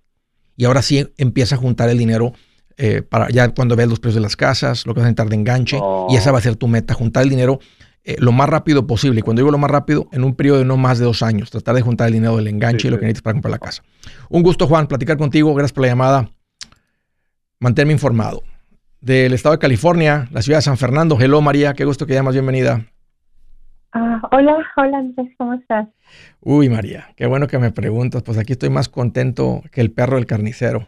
[0.58, 2.34] Y ahora sí empieza a juntar el dinero
[2.78, 5.30] eh, para ya cuando veas los precios de las casas, lo que vas a necesitar
[5.30, 5.78] de enganche.
[5.80, 6.08] Oh.
[6.10, 7.60] Y esa va a ser tu meta, juntar el dinero
[8.04, 9.20] eh, lo más rápido posible.
[9.20, 11.52] Y cuando digo lo más rápido, en un periodo de no más de dos años.
[11.52, 13.84] Tratar de juntar el dinero del enganche y lo que necesitas para comprar la casa.
[14.30, 15.54] Un gusto, Juan, platicar contigo.
[15.54, 16.32] Gracias por la llamada.
[17.60, 18.42] Manténme informado.
[19.00, 21.20] Del estado de California, la ciudad de San Fernando.
[21.20, 21.76] Hello, María.
[21.76, 22.34] Qué gusto que llamas.
[22.34, 22.93] Bienvenida.
[23.96, 25.88] Uh, hola, hola Andrés, ¿cómo estás?
[26.42, 28.24] Uy, María, qué bueno que me preguntas.
[28.24, 30.88] Pues aquí estoy más contento que el perro del carnicero.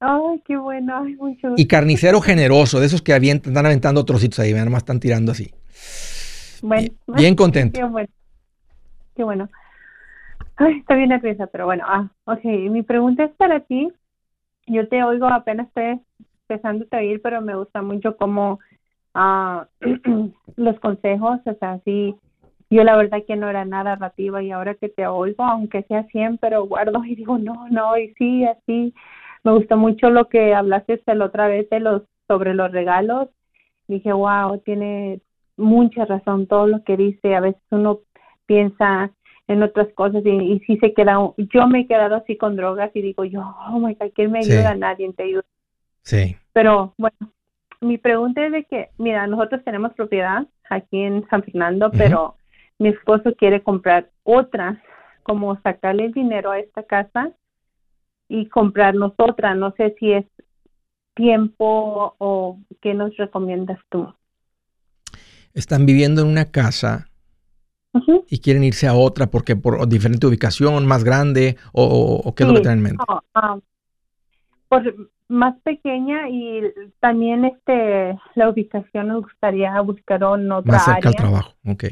[0.00, 4.38] Ay, qué bueno, ay, mucho Y carnicero generoso, de esos que avientan, están aventando trocitos
[4.40, 5.50] ahí, nada más están tirando así.
[6.60, 7.80] Bueno, bien, bien contento.
[7.80, 8.08] Qué bueno.
[9.14, 9.48] Qué bueno.
[10.56, 11.84] Ay, está bien nerviosa, pero bueno.
[11.86, 13.90] Ah, ok, mi pregunta es para ti.
[14.66, 16.00] Yo te oigo, apenas estoy
[16.46, 18.58] empezando a oír, pero me gusta mucho cómo
[19.16, 19.64] Uh,
[20.56, 22.14] los consejos, o sea, sí,
[22.68, 26.04] yo la verdad que no era nada narrativa y ahora que te oigo, aunque sea
[26.08, 28.92] 100, pero guardo y digo, no, no, y sí, así,
[29.42, 33.30] me gustó mucho lo que hablaste la otra vez de los, sobre los regalos,
[33.88, 35.20] dije, wow, tiene
[35.56, 38.00] mucha razón todo lo que dice, a veces uno
[38.44, 39.12] piensa
[39.48, 42.90] en otras cosas y, y sí se queda, yo me he quedado así con drogas
[42.94, 44.74] y digo yo, oh my God, ¿quién me ayuda?
[44.74, 44.78] Sí.
[44.78, 45.44] Nadie te ayuda.
[46.02, 46.36] Sí.
[46.52, 47.16] Pero bueno,
[47.80, 51.98] mi pregunta es de que, mira, nosotros tenemos propiedad aquí en San Fernando, uh -huh.
[51.98, 52.36] pero
[52.78, 54.82] mi esposo quiere comprar otra,
[55.22, 57.30] como sacarle el dinero a esta casa
[58.28, 59.54] y comprarnos otra.
[59.54, 60.24] No sé si es
[61.14, 64.12] tiempo o qué nos recomiendas tú.
[65.54, 67.08] Están viviendo en una casa
[67.92, 68.24] uh -huh.
[68.28, 72.48] y quieren irse a otra porque por diferente ubicación, más grande, o, o, qué sí.
[72.48, 73.04] es lo que tienen en mente.
[73.08, 73.22] No,
[73.54, 73.60] um,
[74.68, 76.62] por, más pequeña y
[77.00, 81.08] también este la ubicación nos gustaría buscar en otra más cerca área.
[81.10, 81.84] al trabajo ok.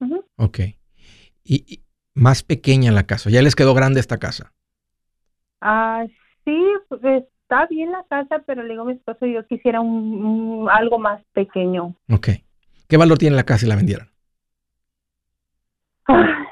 [0.00, 0.24] Uh -huh.
[0.36, 0.58] ok.
[1.44, 4.52] Y, y, más pequeña la casa ya les quedó grande esta casa
[5.60, 6.04] ah
[6.44, 6.62] sí
[7.02, 10.98] está bien la casa pero le digo a mi esposo yo quisiera un, un, algo
[10.98, 11.94] más pequeño.
[12.10, 12.28] Ok.
[12.88, 14.10] Qué valor tiene la casa si la vendieran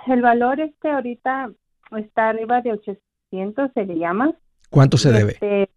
[0.07, 1.51] el valor este ahorita
[1.97, 4.33] está arriba de 800, se le llama.
[4.71, 5.33] ¿Cuánto se debe?
[5.33, 5.69] Este,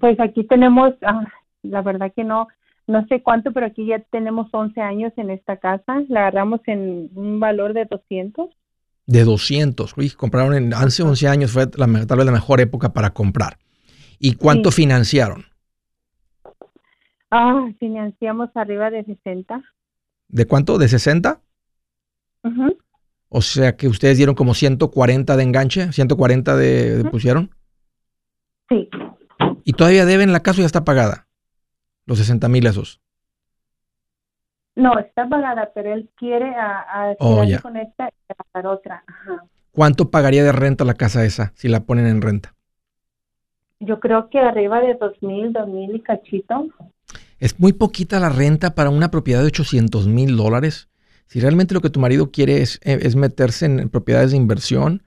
[0.00, 1.24] pues aquí tenemos, ah,
[1.62, 2.48] la verdad que no,
[2.86, 6.02] no sé cuánto, pero aquí ya tenemos 11 años en esta casa.
[6.08, 8.50] La agarramos en un valor de 200.
[9.06, 9.96] De 200.
[9.96, 13.58] Uy, compraron en, hace 11 años, fue la, tal vez la mejor época para comprar.
[14.18, 14.82] ¿Y cuánto Sí.
[14.82, 15.44] financiaron?
[17.30, 19.62] Ah, financiamos arriba de 60.
[20.28, 20.78] ¿De cuánto?
[20.78, 21.40] ¿De 60?
[22.44, 22.76] Ujú.
[23.36, 27.50] O sea que ustedes dieron como 140 de enganche, 140 de, de pusieron.
[28.68, 28.88] Sí,
[29.64, 31.28] Y todavía deben la casa o ya está pagada.
[32.06, 33.00] Los 60 mil esos.
[34.74, 37.60] no, está pagada, pero él quiere a, a Oh, ya.
[37.60, 39.04] con esta y pagar otra.
[39.06, 39.44] Ajá.
[39.70, 42.54] ¿Cuánto pagaría de renta la casa esa si la ponen en renta?
[43.80, 46.66] Yo creo que arriba de 2000, 2000 y cachito.
[47.38, 50.88] Es muy poquita la renta para una propiedad de 800 mil dólares.
[51.26, 55.02] Si realmente lo que tu marido quiere es, eh, es meterse en propiedades de inversión,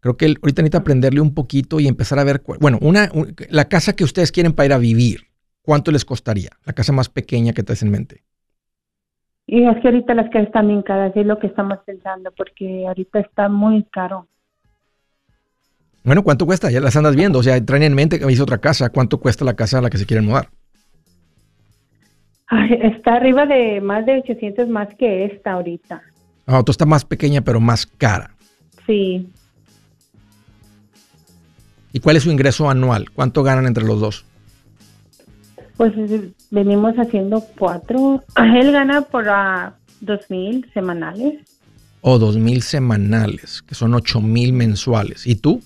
[0.00, 3.34] creo que él ahorita necesita aprenderle un poquito y empezar a ver, bueno, una, un-
[3.48, 5.28] la casa que ustedes quieren para ir a vivir,
[5.62, 6.50] ¿cuánto les costaría?
[6.64, 8.22] La casa más pequeña que traes en mente.
[9.46, 12.86] Y es que ahorita las casas están bien caras, es lo que estamos pensando, porque
[12.86, 14.26] ahorita está muy caro.
[16.04, 16.70] Bueno, ¿cuánto cuesta?
[16.70, 19.18] Ya las andas viendo, o sea, traen en mente que me hice otra casa, ¿cuánto
[19.20, 20.50] cuesta la casa a la que se quieren mudar?
[22.54, 26.02] Ay, está arriba de más de 800 más que esta ahorita.
[26.46, 28.34] Ah, otra está más pequeña pero más cara.
[28.86, 29.26] Sí,
[31.92, 33.10] ¿Y cuál es su ingreso anual?
[33.10, 34.24] ¿Cuánto ganan entre los dos?
[35.76, 35.92] pues
[36.50, 38.22] venimos haciendo cuatro.
[38.36, 41.40] Él gana por a dos mil semanales.
[42.02, 45.26] O dos mil semanales, que son ocho mil mensuales.
[45.26, 45.60] ¿Y tú?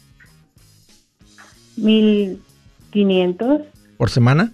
[1.76, 2.40] Mil
[2.90, 3.62] quinientos.
[3.98, 4.52] ¿Por semana?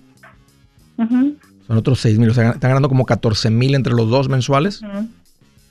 [1.72, 2.28] Son otros seis mil.
[2.28, 4.82] O sea, están ganando como 14 mil entre los dos mensuales.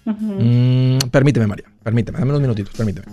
[0.03, 1.67] Mm, permíteme, María.
[1.83, 2.17] Permíteme.
[2.17, 2.73] Dame unos minutitos.
[2.73, 3.05] Permíteme.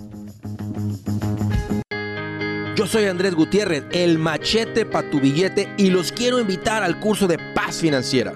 [2.75, 7.27] Yo soy Andrés Gutiérrez, el machete para tu billete y los quiero invitar al curso
[7.27, 8.33] de paz financiera.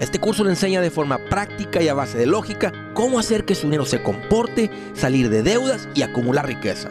[0.00, 3.54] Este curso le enseña de forma práctica y a base de lógica cómo hacer que
[3.54, 6.90] su dinero se comporte, salir de deudas y acumular riqueza.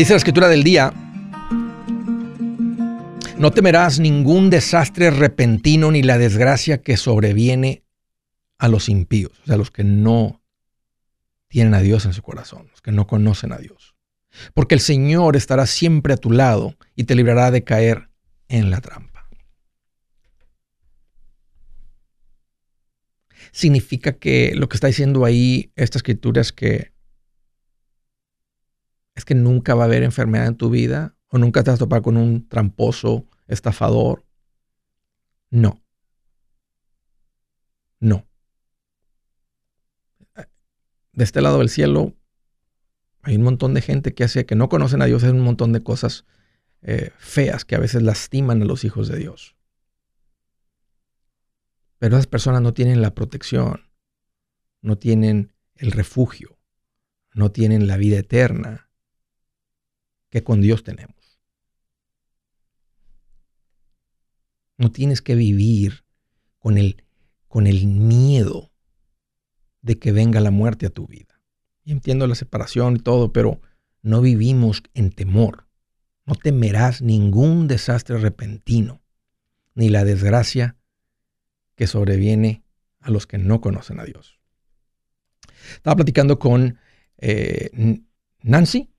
[0.00, 0.94] Dice la escritura del día,
[3.36, 7.84] no temerás ningún desastre repentino ni la desgracia que sobreviene
[8.56, 10.40] a los impíos, o sea, los que no
[11.48, 13.94] tienen a Dios en su corazón, los que no conocen a Dios.
[14.54, 18.08] Porque el Señor estará siempre a tu lado y te librará de caer
[18.48, 19.28] en la trampa.
[23.52, 26.90] Significa que lo que está diciendo ahí esta escritura es que
[29.14, 31.84] es que nunca va a haber enfermedad en tu vida o nunca te vas a
[31.84, 34.24] topar con un tramposo, estafador.
[35.50, 35.82] No.
[37.98, 38.26] No.
[41.12, 42.14] De este lado del cielo
[43.22, 45.72] hay un montón de gente que hace que no conocen a Dios, hay un montón
[45.72, 46.24] de cosas
[46.82, 49.56] eh, feas que a veces lastiman a los hijos de Dios.
[51.98, 53.90] Pero esas personas no tienen la protección,
[54.80, 56.58] no tienen el refugio,
[57.34, 58.89] no tienen la vida eterna
[60.30, 61.16] que con Dios tenemos.
[64.78, 66.04] No tienes que vivir
[66.58, 67.04] con el,
[67.48, 68.72] con el miedo
[69.82, 71.40] de que venga la muerte a tu vida.
[71.84, 73.60] Y entiendo la separación y todo, pero
[74.02, 75.66] no vivimos en temor.
[76.24, 79.02] No temerás ningún desastre repentino,
[79.74, 80.76] ni la desgracia
[81.74, 82.62] que sobreviene
[83.00, 84.38] a los que no conocen a Dios.
[85.74, 86.78] Estaba platicando con
[87.18, 88.00] eh,
[88.42, 88.89] Nancy.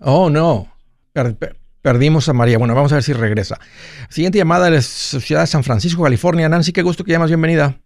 [0.00, 0.68] Oh, no.
[1.12, 2.58] Per, per, perdimos a María.
[2.58, 3.58] Bueno, vamos a ver si regresa.
[4.08, 6.48] Siguiente llamada de la Ciudad de San Francisco, California.
[6.48, 7.30] Nancy, qué gusto que llamas.
[7.30, 7.76] Bienvenida.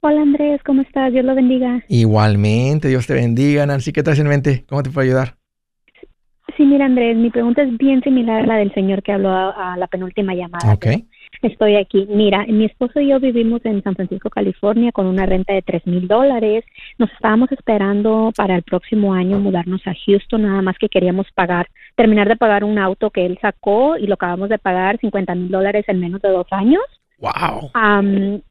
[0.00, 1.12] Hola Andrés, ¿cómo estás?
[1.12, 1.82] Dios lo bendiga.
[1.88, 3.92] Igualmente, Dios te bendiga, Nancy.
[3.92, 4.64] ¿Qué traes en mente?
[4.68, 5.34] ¿Cómo te puedo ayudar?
[6.56, 9.74] Sí, mira Andrés, mi pregunta es bien similar a la del señor que habló a,
[9.74, 10.72] a la penúltima llamada.
[10.72, 10.86] Ok.
[11.42, 12.06] Estoy aquí.
[12.10, 15.86] Mira, mi esposo y yo vivimos en San Francisco, California, con una renta de tres
[15.86, 16.64] mil dólares.
[16.98, 21.68] Nos estábamos esperando para el próximo año mudarnos a Houston, nada más que queríamos pagar,
[21.96, 25.50] terminar de pagar un auto que él sacó y lo acabamos de pagar 50 mil
[25.50, 26.82] dólares en menos de dos años.
[27.18, 27.70] Wow.
[27.74, 28.42] Am,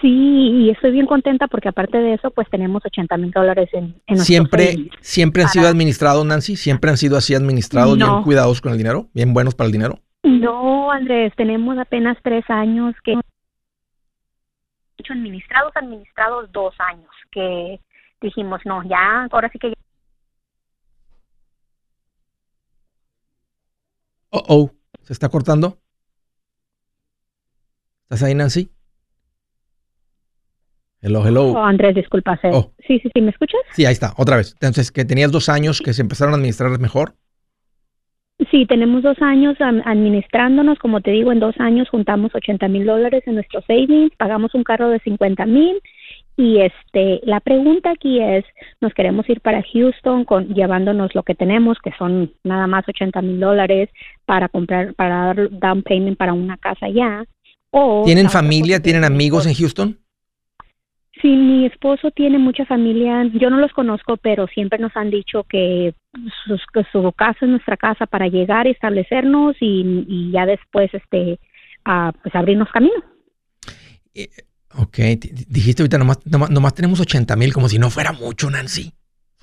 [0.00, 3.94] sí, y estoy bien contenta porque aparte de eso, pues tenemos 80 mil dólares en,
[4.06, 6.56] en ¿Siempre, siempre han sido administrados, Nancy?
[6.56, 9.08] ¿Siempre han sido así administrados, bien cuidados con el dinero?
[9.12, 9.98] ¿Bien buenos para el dinero?
[10.22, 13.14] No, Andrés, tenemos apenas tres años que
[14.98, 17.80] hecho administrados, administrados dos años que
[18.20, 19.72] dijimos no, ya, ahora sí que
[24.34, 24.70] Oh, oh.
[25.02, 25.78] ¿Se está cortando?
[28.04, 28.72] ¿Estás ahí, Nancy?
[31.02, 31.52] Hello, hello.
[31.52, 32.38] Oh, Andrés, disculpa.
[32.44, 32.72] Oh.
[32.86, 33.60] Sí, sí, sí, ¿me escuchas?
[33.72, 34.52] Sí, ahí está, otra vez.
[34.52, 37.16] Entonces, que tenías dos años que se empezaron a administrar mejor.
[38.50, 43.22] Sí, tenemos dos años administrándonos, como te digo, en dos años juntamos 80 mil dólares
[43.26, 45.80] en nuestro savings, pagamos un carro de 50 mil
[46.36, 48.44] y este, la pregunta aquí es,
[48.80, 53.20] nos queremos ir para Houston con llevándonos lo que tenemos, que son nada más 80
[53.20, 53.90] mil dólares
[54.24, 57.24] para comprar, para dar down payment para una casa allá.
[57.70, 58.80] O ¿Tienen familia?
[58.80, 59.98] ¿Tienen mi amigos en Houston?
[61.20, 65.44] Sí, mi esposo tiene mucha familia, yo no los conozco, pero siempre nos han dicho
[65.44, 65.94] que,
[66.46, 71.38] sus- que su casa es nuestra casa para llegar, establecernos y, ya después, este,
[71.84, 72.94] ah, pues abrirnos camino.
[74.74, 78.12] Ok, di- di- dijiste ahorita nomás, nomás, nomás tenemos 80 mil, como si no fuera
[78.12, 78.92] mucho, Nancy.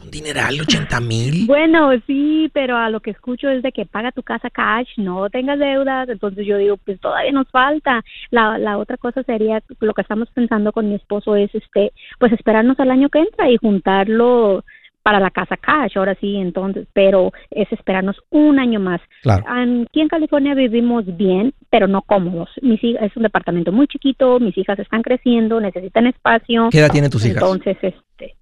[0.04, 1.46] Un dineral, 80 mil.
[1.46, 5.30] Bueno, sí, pero a lo que escucho es de que paga tu casa cash, no
[5.30, 8.02] tengas deudas, entonces yo digo, pues todavía nos falta.
[8.32, 12.32] La, la otra cosa sería, lo que estamos pensando con mi esposo es, este, pues
[12.32, 14.64] esperarnos al año que entra y juntarlo
[15.02, 19.02] para la casa cash, ahora sí, entonces, pero es esperarnos un año más.
[19.24, 19.44] Claro.
[19.48, 22.50] Aquí en California vivimos bien, pero no cómodos.
[22.62, 26.68] Mis hij- es un departamento muy chiquito, mis hijas están creciendo, necesitan espacio.
[26.70, 27.42] ¿Qué edad tienen tus hijas?
[27.42, 28.36] Entonces, este,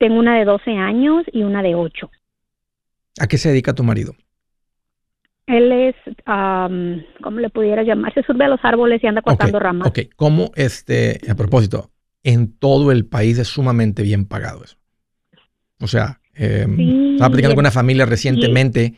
[0.00, 2.10] tengo una de 12 años y una de 8.
[3.20, 4.14] ¿A qué se dedica tu marido?
[5.46, 5.94] Él es,
[6.24, 8.14] am, ¿cómo le pudiera llamar?
[8.14, 9.86] Se sube a los árboles y anda cortando ramas.
[9.86, 11.90] Ok, ¿cómo este, a propósito,
[12.22, 14.76] en todo el país es sumamente bien pagado eso?
[15.80, 18.94] O sea, eh, Sí, estaba platicando con una familia recientemente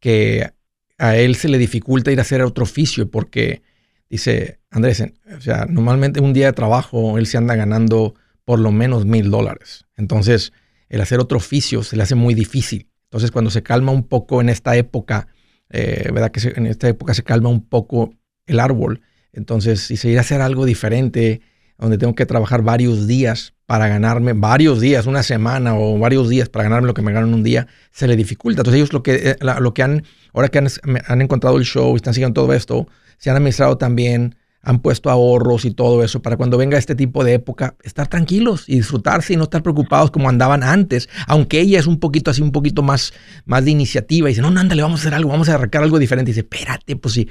[0.00, 0.50] que
[0.98, 3.62] a él se le dificulta ir a hacer otro oficio porque
[4.08, 5.04] dice, Andrés,
[5.36, 9.30] o sea, normalmente un día de trabajo él se anda ganando por lo menos mil
[9.30, 9.86] dólares.
[9.96, 10.52] Entonces,
[10.88, 12.88] el hacer otro oficio se le hace muy difícil.
[13.04, 15.28] Entonces, cuando se calma un poco en esta época,
[15.70, 16.30] eh, ¿verdad?
[16.30, 18.14] Que se- en esta época se calma un poco
[18.46, 19.02] el árbol.
[19.32, 21.40] Entonces, si se ir a hacer algo diferente,
[21.78, 26.48] donde tengo que trabajar varios días para ganarme, varios días, una semana o varios días
[26.48, 28.60] para ganarme lo que me gano en un día, se le dificulta.
[28.60, 30.02] Entonces, ellos lo que, eh, lo que han,
[30.34, 30.68] ahora que han,
[31.06, 32.86] han encontrado el show y están siguiendo todo esto,
[33.18, 37.24] se han administrado también, han puesto ahorros y todo eso para cuando venga este tipo
[37.24, 41.78] de época, estar tranquilos y disfrutarse y no estar preocupados como andaban antes, aunque ella
[41.78, 43.12] es un poquito así, un poquito más,
[43.46, 45.82] más de iniciativa y dice, no, no, ándale, vamos a hacer algo, vamos a arrancar
[45.82, 46.30] algo diferente.
[46.30, 47.28] Y dice, espérate, pues si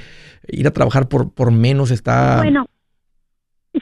[0.47, 2.37] ir a trabajar por, por menos está...
[2.37, 2.65] Bueno,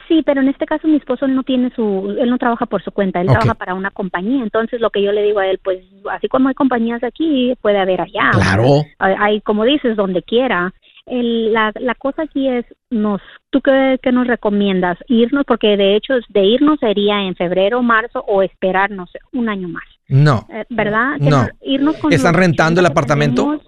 [0.06, 2.92] sí, pero en este caso mi esposo no tiene su, él no trabaja por su
[2.92, 4.42] cuenta, él trabaja para una compañía.
[4.42, 5.80] Entonces lo que yo le digo a él, pues
[6.10, 8.30] así como hay compañías aquí, puede haber allá.
[8.32, 8.82] Claro.
[8.98, 10.72] Hay, como dices, donde quiera.
[11.10, 14.98] El, la, la cosa aquí es, nos, ¿tú qué, qué nos recomiendas?
[15.08, 19.84] Irnos, porque de hecho de irnos sería en febrero, marzo o esperarnos un año más,
[20.08, 20.46] No.
[20.52, 21.16] eh, ¿verdad?
[21.20, 21.30] No.
[21.30, 23.42] nos- irnos con ¿Están rentando el 80 que apartamento?
[23.44, 23.66] tenemos.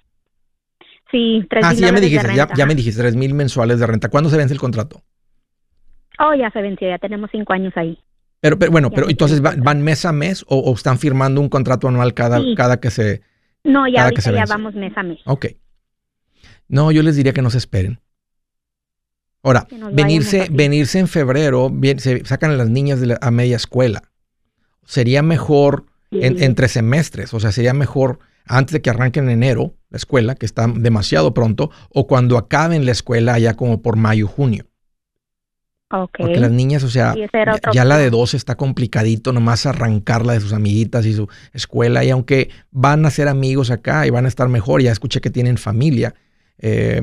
[1.11, 3.79] Sí, tres Ah, mil sí, ya me dijiste, ya, ya me dijiste, tres mil mensuales
[3.79, 4.07] de renta.
[4.09, 5.01] ¿Cuándo se vence el contrato?
[6.19, 7.97] Oh, ya se venció, ya tenemos cinco años ahí.
[8.39, 11.41] Pero, pero bueno, Ya pero entonces van, van mes a mes o, o están firmando
[11.41, 12.55] un contrato anual cada, Sí.
[12.55, 13.21] cada que se...
[13.63, 15.19] No, ya Cada que ahorita se ya vamos mes a mes.
[15.25, 15.47] Ok.
[16.71, 17.99] No, yo les diría que no se esperen.
[19.43, 23.55] Ahora, venirse, venirse en febrero, bien, se sacan a las niñas de la- a media
[23.55, 24.03] escuela.
[24.85, 29.75] Sería mejor en- entre semestres, o sea, sería mejor antes de que arranquen en enero
[29.89, 34.27] la escuela, que está demasiado pronto, o cuando acaben la escuela allá como por mayo,
[34.27, 34.65] junio.
[35.93, 36.17] Ok.
[36.19, 38.19] Porque las niñas, o sea, ya, ya la de opción.
[38.21, 42.03] 12 está complicadito nomás arrancarla de sus amiguitas y su escuela.
[42.05, 45.29] Y aunque van a ser amigos acá y van a estar mejor, ya escuché que
[45.29, 46.15] tienen familia.
[46.61, 47.01] Eh,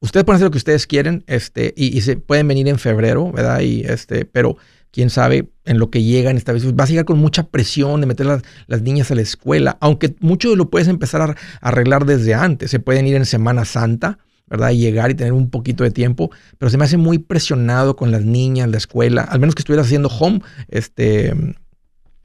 [0.00, 3.60] ustedes pueden hacer lo que ustedes quieren este, y, se pueden venir en febrero, ¿verdad?
[3.60, 4.56] Y este, pero
[4.90, 6.74] quién sabe en lo que llegan esta vez.
[6.74, 10.14] Vas a llegar con mucha presión de meter las, las niñas a la escuela, aunque
[10.20, 12.70] mucho lo puedes empezar a arreglar desde antes.
[12.70, 14.70] Se pueden ir en Semana Santa ¿verdad?
[14.70, 18.10] Y llegar y tener un poquito de tiempo, pero se me hace muy presionado con
[18.10, 21.34] las niñas, la escuela, al menos que estuvieras haciendo home, este,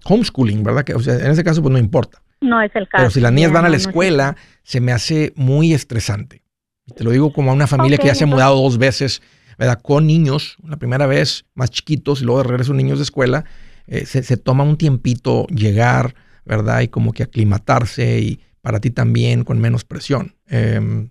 [0.05, 0.83] homeschooling, ¿verdad?
[0.83, 2.21] Que, o sea, en ese caso, pues no importa.
[2.41, 3.03] No es el caso.
[3.03, 6.43] Pero si las niñas van a la escuela, se me hace muy estresante.
[6.85, 9.21] Y te lo digo como a una familia que ya se ha mudado dos veces,
[9.57, 9.79] ¿verdad?
[9.81, 13.45] Con niños, la primera vez más chiquitos y luego de regreso niños de escuela,
[13.87, 16.81] eh, se, se toma un tiempito llegar, ¿verdad?
[16.81, 20.35] Y como que aclimatarse y para ti también con menos presión.
[20.49, 21.09] Eh,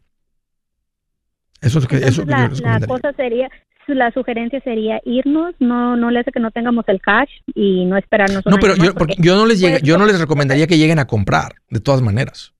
[1.60, 2.86] eso es lo que, eso Entonces, que yo la, les la recomendaría.
[2.86, 3.50] cosa sería,
[3.95, 7.97] la sugerencia sería irnos, no no le hace que no tengamos el cash y no
[7.97, 10.78] esperarnos No, pero yo, porque yo no les llega- pues, yo no les recomendaría que
[10.78, 12.53] lleguen a comprar, de todas maneras.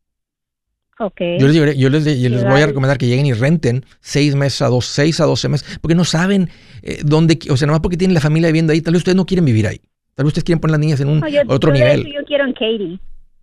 [0.99, 1.21] ok.
[1.39, 4.63] Yo les, yo les, yo les voy a recomendar que lleguen y renten seis meses
[4.63, 6.51] a dos, seis a doce meses, porque no saben
[6.83, 9.25] eh, dónde, o sea, nomás porque tienen la familia viviendo ahí, tal vez ustedes no
[9.27, 9.81] quieren vivir ahí.
[10.15, 12.05] Tal vez ustedes quieren poner las niñas en un No, otro nivel.
[12.05, 12.99] yo quiero en Katie.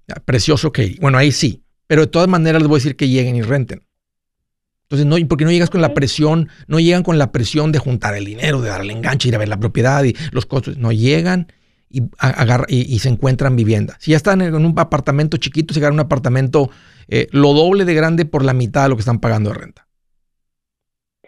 [0.10, 0.98] Ah, Precioso, Katie.
[1.02, 1.64] Bueno, ahí sí.
[1.88, 3.82] Pero de todas maneras les voy a decir que lleguen y renten.
[4.90, 8.16] Entonces, no, porque no llegas con la presión, no llegan con la presión de juntar
[8.16, 10.78] el dinero, de darle enganche, ir a ver la propiedad y los costos.
[10.78, 11.52] No llegan
[11.90, 13.98] y, agarra- y, y se encuentran vivienda.
[14.00, 16.70] Si ya están en un apartamento chiquito, se ganan un apartamento
[17.10, 19.87] eh, lo doble de grande por la mitad de lo que están pagando de renta.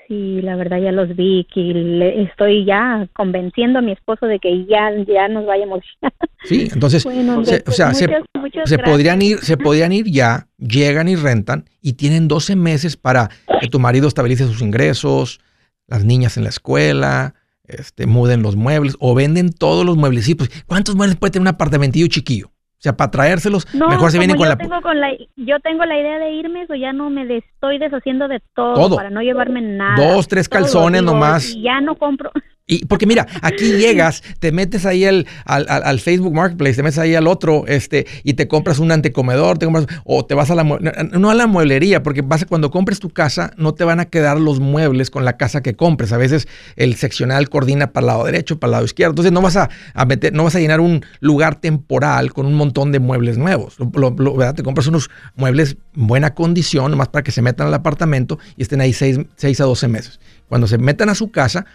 [0.10, 4.39] Sí, la verdad ya los vi, que le estoy ya convenciendo a mi esposo de
[4.39, 5.82] que ya, ya nos vayamos.
[6.45, 10.47] Sí, entonces, Bueno, se- o sea, se- muchas, se podrían ir, se podrían ir ya,
[10.57, 13.30] llegan y rentan y tienen 12 meses para
[13.60, 15.41] que tu marido estabilice sus ingresos,
[15.86, 17.36] las niñas en la escuela,
[17.68, 20.49] este, muden los muebles o venden todos los mueblecitos.
[20.66, 22.51] ¿Cuántos muebles puede tener un apartamentillo chiquillo?
[22.80, 24.57] O sea, para traérselos, No, mejor se vienen con yo la...
[24.57, 27.77] Tengo con la, yo tengo la idea de irme, o ya no me de- estoy
[27.77, 28.95] deshaciendo de todo, Todo.
[28.95, 30.13] para no llevarme nada.
[30.13, 31.53] Dos, tres Todo, calzones digo, nomás.
[31.53, 32.32] Y ya no compro.
[32.70, 37.15] Y porque mira, aquí llegas, te metes ahí al, al, Facebook Marketplace, te metes ahí
[37.15, 40.63] al otro, este, y te compras un antecomedor, te compras, o te vas a la
[40.63, 44.39] no a la mueblería, porque vas cuando compres tu casa, no te van a quedar
[44.39, 46.11] los muebles con la casa que compres.
[46.11, 49.13] A veces el seccional coordina para el lado derecho, para el lado izquierdo.
[49.13, 52.53] Entonces no vas a, a meter, no vas a llenar un lugar temporal con un
[52.53, 53.78] montón de muebles nuevos.
[53.80, 54.53] ¿verdad?
[54.53, 58.61] Te compras unos muebles en buena condición, nomás para que se metan al apartamento y
[58.61, 59.26] estén ahí 6
[59.59, 60.20] a 12 meses.
[60.47, 61.65] Cuando se metan a su casa,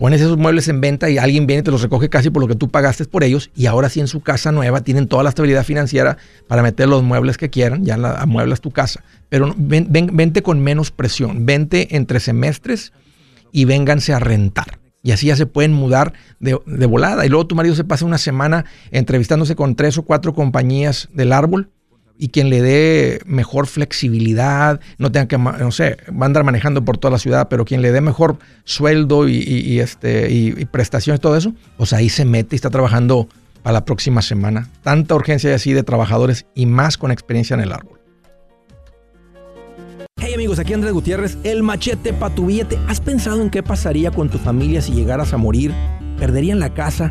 [0.00, 2.48] pones esos muebles en venta y alguien viene y te los recoge casi por lo
[2.48, 5.28] que tú pagaste por ellos y ahora sí en su casa nueva tienen toda la
[5.28, 6.16] estabilidad financiera
[6.48, 9.04] para meter los muebles que quieran, ya la, amueblas tu casa.
[9.28, 12.92] Pero ven- ven- vente con menos presión, vente entre semestres
[13.52, 14.80] y vénganse a rentar.
[15.02, 17.24] Y así ya se pueden mudar de, de volada.
[17.24, 21.32] Y luego tu marido se pasa una semana entrevistándose con tres o cuatro compañías del
[21.32, 21.70] árbol
[22.20, 26.84] y quien le dé mejor flexibilidad, no tenga que, no sé, va a andar manejando
[26.84, 31.20] por toda la ciudad, pero quien le dé mejor sueldo y, y- este, y, prestaciones,
[31.20, 33.26] todo eso, pues ahí se mete y está trabajando
[33.62, 34.68] para la próxima semana.
[34.82, 37.98] Tanta urgencia así de trabajadores y más con experiencia en el árbol.
[40.18, 42.78] Hey amigos, aquí Andrés Gutiérrez, el machete para tu billete.
[42.86, 45.72] ¿Has pensado en qué pasaría con tu familia si llegaras a morir?
[46.18, 47.10] ¿Perderían la casa?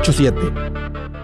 [0.03, 1.20] 887.